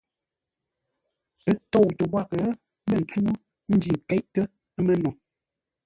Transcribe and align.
Ə́ 1.49 1.53
tóutə́ 1.71 2.05
wághʼə 2.13 2.35
lə́ 2.89 2.99
ntsúŋú 3.03 3.33
ńjí 3.73 3.91
nkéʼtə́ 3.99 4.45
mə́no. 4.85 5.09